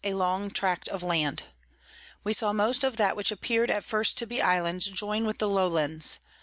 [0.03, 1.43] a long Tract of Land.
[2.23, 5.47] We saw most of that which appear'd at first to be Islands, join with the
[5.47, 6.17] low Lands.